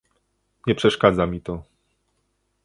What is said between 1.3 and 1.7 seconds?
to